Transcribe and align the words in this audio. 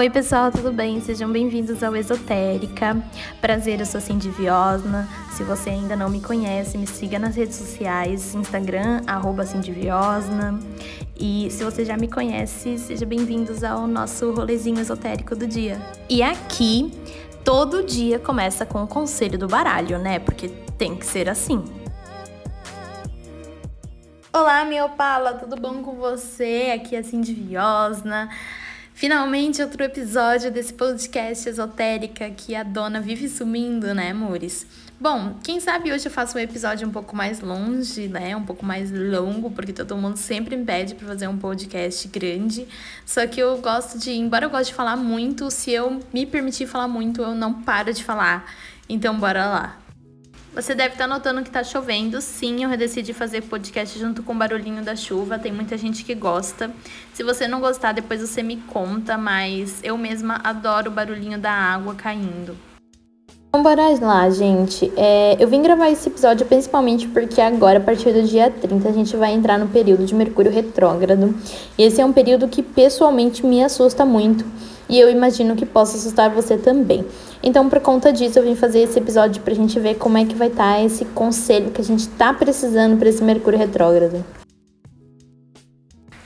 Oi, 0.00 0.08
pessoal, 0.08 0.50
tudo 0.50 0.72
bem? 0.72 0.98
Sejam 1.02 1.30
bem-vindos 1.30 1.82
ao 1.82 1.94
Esotérica. 1.94 2.96
Prazer, 3.38 3.80
eu 3.80 3.84
sou 3.84 4.00
Cindy 4.00 4.30
Viosna. 4.30 5.06
Se 5.32 5.44
você 5.44 5.68
ainda 5.68 5.94
não 5.94 6.08
me 6.08 6.22
conhece, 6.22 6.78
me 6.78 6.86
siga 6.86 7.18
nas 7.18 7.36
redes 7.36 7.56
sociais, 7.56 8.34
Instagram, 8.34 9.02
arroba 9.06 9.44
Cindy 9.44 9.72
Viosna. 9.72 10.58
E 11.18 11.48
se 11.50 11.62
você 11.62 11.84
já 11.84 11.98
me 11.98 12.08
conhece, 12.08 12.78
sejam 12.78 13.06
bem-vindos 13.06 13.62
ao 13.62 13.86
nosso 13.86 14.32
rolezinho 14.32 14.80
esotérico 14.80 15.36
do 15.36 15.46
dia. 15.46 15.78
E 16.08 16.22
aqui, 16.22 16.90
todo 17.44 17.84
dia 17.84 18.18
começa 18.18 18.64
com 18.64 18.82
o 18.82 18.86
conselho 18.86 19.38
do 19.38 19.48
baralho, 19.48 19.98
né? 19.98 20.18
Porque 20.18 20.48
tem 20.78 20.96
que 20.96 21.04
ser 21.04 21.28
assim. 21.28 21.62
Olá, 24.32 24.64
minha 24.64 24.84
opala, 24.84 25.34
tudo 25.34 25.56
bom 25.56 25.82
com 25.82 25.96
você? 25.96 26.70
Aqui 26.72 26.94
é 26.94 27.00
a 27.00 27.02
Cindy 27.02 27.34
Viosna. 27.34 28.30
Finalmente 28.94 29.60
outro 29.60 29.82
episódio 29.82 30.52
desse 30.52 30.72
podcast 30.72 31.48
esotérica 31.48 32.30
que 32.30 32.54
a 32.54 32.62
dona 32.62 33.00
vive 33.00 33.28
sumindo, 33.28 33.92
né, 33.92 34.12
amores? 34.12 34.64
Bom, 35.00 35.34
quem 35.42 35.58
sabe 35.58 35.92
hoje 35.92 36.06
eu 36.06 36.12
faço 36.12 36.38
um 36.38 36.40
episódio 36.40 36.86
um 36.86 36.92
pouco 36.92 37.16
mais 37.16 37.40
longe, 37.40 38.06
né? 38.06 38.36
Um 38.36 38.44
pouco 38.44 38.64
mais 38.64 38.92
longo, 38.92 39.50
porque 39.50 39.72
todo 39.72 39.96
mundo 39.96 40.16
sempre 40.16 40.54
me 40.54 40.64
pede 40.64 40.94
para 40.94 41.08
fazer 41.08 41.26
um 41.26 41.36
podcast 41.36 42.06
grande. 42.06 42.68
Só 43.04 43.26
que 43.26 43.40
eu 43.40 43.58
gosto 43.58 43.98
de, 43.98 44.12
embora 44.12 44.44
eu 44.44 44.50
goste 44.50 44.66
de 44.66 44.74
falar 44.74 44.96
muito, 44.96 45.50
se 45.50 45.72
eu 45.72 46.00
me 46.12 46.24
permitir 46.24 46.68
falar 46.68 46.86
muito, 46.86 47.20
eu 47.20 47.34
não 47.34 47.62
paro 47.62 47.92
de 47.92 48.04
falar. 48.04 48.48
Então 48.88 49.18
bora 49.18 49.46
lá. 49.46 49.79
Você 50.52 50.74
deve 50.74 50.94
estar 50.94 51.06
notando 51.06 51.42
que 51.42 51.48
está 51.48 51.62
chovendo. 51.62 52.20
Sim, 52.20 52.64
eu 52.64 52.76
decidi 52.76 53.12
fazer 53.12 53.42
podcast 53.42 53.96
junto 53.96 54.20
com 54.22 54.32
o 54.32 54.36
barulhinho 54.36 54.82
da 54.82 54.96
chuva. 54.96 55.38
Tem 55.38 55.52
muita 55.52 55.78
gente 55.78 56.02
que 56.04 56.12
gosta. 56.12 56.72
Se 57.14 57.22
você 57.22 57.46
não 57.46 57.60
gostar, 57.60 57.92
depois 57.92 58.20
você 58.20 58.42
me 58.42 58.56
conta, 58.56 59.16
mas 59.16 59.78
eu 59.84 59.96
mesma 59.96 60.40
adoro 60.42 60.90
o 60.90 60.92
barulhinho 60.92 61.38
da 61.38 61.52
água 61.52 61.94
caindo. 61.94 62.56
Então, 63.48 63.62
bora 63.62 63.82
lá, 64.00 64.28
gente. 64.30 64.92
É, 64.96 65.36
eu 65.38 65.46
vim 65.46 65.62
gravar 65.62 65.88
esse 65.88 66.08
episódio 66.08 66.44
principalmente 66.46 67.06
porque 67.06 67.40
agora, 67.40 67.78
a 67.78 67.82
partir 67.82 68.12
do 68.12 68.22
dia 68.24 68.50
30, 68.50 68.88
a 68.88 68.92
gente 68.92 69.16
vai 69.16 69.32
entrar 69.32 69.56
no 69.56 69.68
período 69.68 70.04
de 70.04 70.14
Mercúrio 70.14 70.50
retrógrado. 70.50 71.32
E 71.78 71.82
esse 71.84 72.00
é 72.00 72.04
um 72.04 72.12
período 72.12 72.48
que 72.48 72.62
pessoalmente 72.62 73.46
me 73.46 73.62
assusta 73.62 74.04
muito 74.04 74.44
e 74.90 74.98
eu 74.98 75.08
imagino 75.08 75.54
que 75.54 75.64
possa 75.64 75.96
assustar 75.96 76.28
você 76.28 76.58
também. 76.58 77.06
Então, 77.40 77.68
por 77.68 77.78
conta 77.80 78.12
disso, 78.12 78.40
eu 78.40 78.42
vim 78.42 78.56
fazer 78.56 78.80
esse 78.80 78.98
episódio 78.98 79.40
pra 79.40 79.54
gente 79.54 79.78
ver 79.78 79.94
como 79.94 80.18
é 80.18 80.24
que 80.24 80.34
vai 80.34 80.48
estar 80.48 80.74
tá 80.74 80.82
esse 80.82 81.04
conselho 81.04 81.70
que 81.70 81.80
a 81.80 81.84
gente 81.84 82.08
tá 82.08 82.34
precisando 82.34 82.98
para 82.98 83.08
esse 83.08 83.22
Mercúrio 83.22 83.58
retrógrado. 83.58 84.24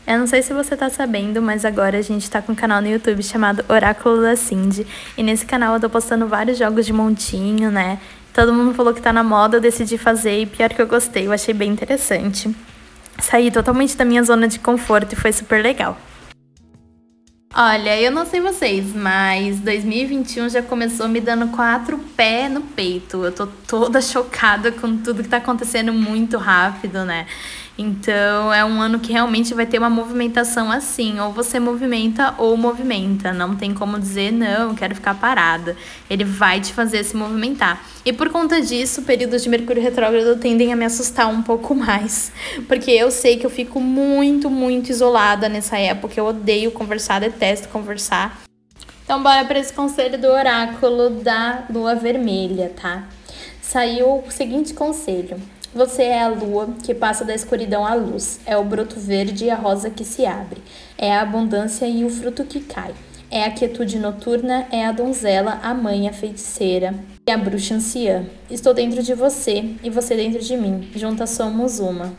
Eu 0.06 0.18
não 0.18 0.26
sei 0.26 0.42
se 0.42 0.52
você 0.52 0.76
tá 0.76 0.88
sabendo, 0.88 1.42
mas 1.42 1.64
agora 1.64 1.98
a 1.98 2.02
gente 2.02 2.28
tá 2.30 2.40
com 2.40 2.52
um 2.52 2.54
canal 2.54 2.80
no 2.80 2.88
YouTube 2.88 3.22
chamado 3.22 3.62
Oráculo 3.68 4.22
da 4.22 4.34
Cindy. 4.34 4.86
E 5.16 5.22
nesse 5.22 5.44
canal 5.44 5.74
eu 5.74 5.80
tô 5.80 5.90
postando 5.90 6.26
vários 6.26 6.56
jogos 6.56 6.86
de 6.86 6.92
montinho, 6.92 7.70
né? 7.70 7.98
Todo 8.32 8.52
mundo 8.52 8.74
falou 8.74 8.94
que 8.94 9.00
tá 9.00 9.12
na 9.12 9.22
moda, 9.22 9.58
eu 9.58 9.60
decidi 9.60 9.98
fazer 9.98 10.40
e 10.40 10.46
pior 10.46 10.70
que 10.70 10.80
eu 10.80 10.86
gostei, 10.86 11.26
eu 11.26 11.32
achei 11.32 11.52
bem 11.54 11.70
interessante. 11.70 12.54
Saí 13.18 13.50
totalmente 13.50 13.96
da 13.96 14.04
minha 14.04 14.22
zona 14.22 14.48
de 14.48 14.58
conforto 14.58 15.12
e 15.12 15.16
foi 15.16 15.32
super 15.32 15.62
legal. 15.62 15.96
Olha, 17.56 18.00
eu 18.00 18.10
não 18.10 18.26
sei 18.26 18.40
vocês, 18.40 18.92
mas 18.92 19.60
2021 19.60 20.48
já 20.48 20.60
começou 20.60 21.06
me 21.06 21.20
dando 21.20 21.46
quatro 21.54 21.96
pés 22.16 22.50
no 22.50 22.62
peito. 22.62 23.24
Eu 23.24 23.30
tô 23.30 23.46
toda 23.46 24.02
chocada 24.02 24.72
com 24.72 24.96
tudo 24.96 25.22
que 25.22 25.28
tá 25.28 25.36
acontecendo 25.36 25.92
muito 25.92 26.36
rápido, 26.36 27.04
né? 27.04 27.28
Então 27.76 28.54
é 28.54 28.64
um 28.64 28.80
ano 28.80 29.00
que 29.00 29.12
realmente 29.12 29.52
vai 29.52 29.66
ter 29.66 29.78
uma 29.78 29.90
movimentação 29.90 30.70
assim, 30.70 31.18
ou 31.18 31.32
você 31.32 31.58
movimenta 31.58 32.32
ou 32.38 32.56
movimenta, 32.56 33.32
não 33.32 33.56
tem 33.56 33.74
como 33.74 33.98
dizer 33.98 34.32
não, 34.32 34.76
quero 34.76 34.94
ficar 34.94 35.14
parada. 35.14 35.76
Ele 36.08 36.24
vai 36.24 36.60
te 36.60 36.72
fazer 36.72 37.02
se 37.02 37.16
movimentar. 37.16 37.84
E 38.04 38.12
por 38.12 38.30
conta 38.30 38.60
disso, 38.60 39.02
períodos 39.02 39.42
de 39.42 39.48
Mercúrio 39.48 39.82
retrógrado 39.82 40.38
tendem 40.38 40.72
a 40.72 40.76
me 40.76 40.84
assustar 40.84 41.26
um 41.26 41.42
pouco 41.42 41.74
mais, 41.74 42.30
porque 42.68 42.92
eu 42.92 43.10
sei 43.10 43.38
que 43.38 43.46
eu 43.46 43.50
fico 43.50 43.80
muito, 43.80 44.48
muito 44.48 44.90
isolada 44.90 45.48
nessa 45.48 45.76
época. 45.76 46.14
Eu 46.16 46.26
odeio 46.26 46.70
conversar, 46.70 47.20
detesto 47.20 47.68
conversar. 47.68 48.40
Então 49.04 49.22
bora 49.22 49.44
para 49.44 49.58
esse 49.58 49.72
conselho 49.72 50.16
do 50.18 50.28
oráculo 50.28 51.10
da 51.10 51.64
lua 51.68 51.94
vermelha, 51.94 52.72
tá? 52.80 53.04
Saiu 53.60 54.22
o 54.26 54.30
seguinte 54.30 54.72
conselho: 54.72 55.36
você 55.74 56.04
é 56.04 56.22
a 56.22 56.28
lua 56.28 56.68
que 56.82 56.94
passa 56.94 57.24
da 57.24 57.34
escuridão 57.34 57.84
à 57.84 57.94
luz, 57.94 58.38
é 58.46 58.56
o 58.56 58.64
broto 58.64 59.00
verde 59.00 59.46
e 59.46 59.50
a 59.50 59.56
rosa 59.56 59.90
que 59.90 60.04
se 60.04 60.24
abre, 60.24 60.62
é 60.96 61.12
a 61.12 61.22
abundância 61.22 61.86
e 61.86 62.04
o 62.04 62.10
fruto 62.10 62.44
que 62.44 62.60
cai, 62.60 62.94
é 63.30 63.44
a 63.44 63.50
quietude 63.50 63.98
noturna, 63.98 64.66
é 64.70 64.86
a 64.86 64.92
donzela, 64.92 65.58
a 65.62 65.74
mãe, 65.74 66.08
a 66.08 66.12
feiticeira 66.12 66.94
e 67.26 67.30
a 67.30 67.36
bruxa 67.36 67.74
anciã. 67.74 68.24
Estou 68.48 68.72
dentro 68.72 69.02
de 69.02 69.14
você 69.14 69.74
e 69.82 69.90
você 69.90 70.14
dentro 70.14 70.40
de 70.40 70.56
mim, 70.56 70.90
juntas 70.94 71.30
somos 71.30 71.80
uma. 71.80 72.12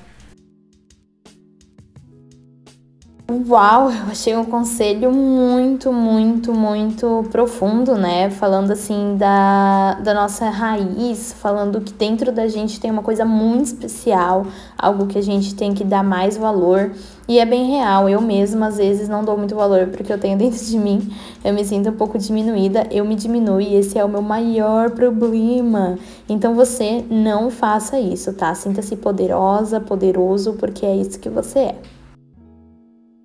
Uau, 3.28 3.90
eu 3.90 4.12
achei 4.12 4.38
um 4.38 4.46
conselho 4.46 5.12
muito, 5.12 5.92
muito, 5.92 6.54
muito 6.54 7.26
profundo, 7.32 7.96
né? 7.96 8.30
Falando 8.30 8.70
assim 8.70 9.18
da, 9.18 9.96
da 9.96 10.14
nossa 10.14 10.48
raiz, 10.48 11.34
falando 11.34 11.82
que 11.82 11.92
dentro 11.92 12.32
da 12.32 12.48
gente 12.48 12.80
tem 12.80 12.92
uma 12.92 13.02
coisa 13.02 13.26
muito 13.26 13.66
especial, 13.66 14.46
algo 14.78 15.08
que 15.08 15.18
a 15.18 15.24
gente 15.24 15.56
tem 15.56 15.74
que 15.74 15.84
dar 15.84 16.04
mais 16.04 16.38
valor. 16.38 16.92
E 17.28 17.40
é 17.40 17.46
bem 17.48 17.72
real, 17.72 18.08
eu 18.08 18.22
mesma 18.22 18.68
às 18.68 18.78
vezes 18.78 19.10
não 19.10 19.26
dou 19.26 19.36
muito 19.36 19.56
valor 19.56 19.88
porque 19.88 20.14
eu 20.14 20.20
tenho 20.20 20.38
dentro 20.40 20.64
de 20.64 20.78
mim, 20.78 21.12
eu 21.44 21.52
me 21.52 21.66
sinto 21.66 21.90
um 21.90 21.94
pouco 21.94 22.20
diminuída, 22.20 22.88
eu 22.92 23.04
me 23.04 23.16
diminuo 23.16 23.60
e 23.60 23.74
esse 23.74 23.98
é 23.98 24.06
o 24.06 24.10
meu 24.10 24.22
maior 24.22 24.92
problema. 24.92 25.98
Então 26.30 26.54
você 26.54 27.04
não 27.10 27.50
faça 27.50 28.00
isso, 28.00 28.34
tá? 28.34 28.54
Sinta-se 28.54 28.96
poderosa, 28.96 29.80
poderoso, 29.80 30.54
porque 30.54 30.86
é 30.86 30.96
isso 30.96 31.20
que 31.20 31.30
você 31.30 31.60
é. 31.60 31.95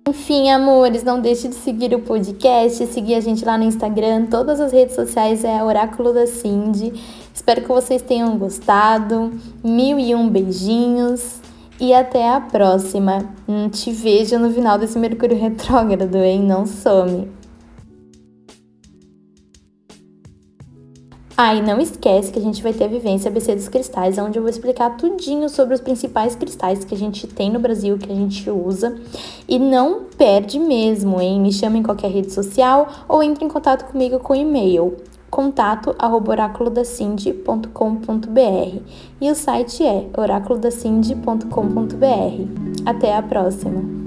Enfim, 0.09 0.49
amores, 0.49 1.03
não 1.03 1.21
deixe 1.21 1.47
de 1.47 1.53
seguir 1.53 1.93
o 1.93 1.99
podcast, 1.99 2.87
seguir 2.87 3.13
a 3.13 3.19
gente 3.19 3.45
lá 3.45 3.55
no 3.55 3.63
Instagram, 3.63 4.25
todas 4.25 4.59
as 4.59 4.71
redes 4.71 4.95
sociais 4.95 5.43
é 5.43 5.63
Oráculo 5.63 6.11
da 6.11 6.25
Cindy. 6.25 6.91
Espero 7.31 7.61
que 7.61 7.67
vocês 7.67 8.01
tenham 8.01 8.35
gostado. 8.35 9.31
Mil 9.63 9.99
e 9.99 10.15
um 10.15 10.27
beijinhos 10.27 11.39
e 11.79 11.93
até 11.93 12.27
a 12.27 12.41
próxima. 12.41 13.31
Hum, 13.47 13.69
te 13.69 13.91
vejo 13.91 14.39
no 14.39 14.51
final 14.51 14.79
desse 14.79 14.97
Mercúrio 14.97 15.37
retrógrado, 15.39 16.15
hein? 16.15 16.39
Não 16.41 16.65
some. 16.65 17.40
Ah, 21.43 21.55
e 21.55 21.61
não 21.63 21.79
esquece 21.79 22.31
que 22.31 22.37
a 22.37 22.41
gente 22.41 22.61
vai 22.61 22.71
ter 22.71 22.83
a 22.83 22.87
vivência 22.87 23.27
ABC 23.27 23.55
dos 23.55 23.67
cristais, 23.67 24.19
onde 24.19 24.37
eu 24.37 24.43
vou 24.43 24.49
explicar 24.51 24.95
tudinho 24.95 25.49
sobre 25.49 25.73
os 25.73 25.81
principais 25.81 26.35
cristais 26.35 26.85
que 26.85 26.93
a 26.93 26.97
gente 26.97 27.25
tem 27.25 27.49
no 27.49 27.59
Brasil, 27.59 27.97
que 27.97 28.11
a 28.11 28.15
gente 28.15 28.47
usa. 28.47 28.95
E 29.47 29.57
não 29.57 30.03
perde 30.15 30.59
mesmo, 30.59 31.19
hein? 31.19 31.41
Me 31.41 31.51
chama 31.51 31.79
em 31.79 31.83
qualquer 31.83 32.11
rede 32.11 32.31
social 32.31 32.87
ou 33.09 33.23
entre 33.23 33.43
em 33.43 33.47
contato 33.47 33.91
comigo 33.91 34.19
com 34.19 34.35
e-mail 34.35 34.95
contato 35.31 35.95
e 39.19 39.31
o 39.31 39.33
site 39.33 39.83
é 39.83 40.07
oraculodacindy.com.br. 40.15 42.85
Até 42.85 43.15
a 43.15 43.23
próxima! 43.23 44.00